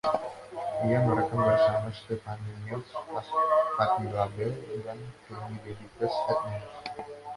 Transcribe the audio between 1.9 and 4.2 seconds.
Stephanie Mills, Patti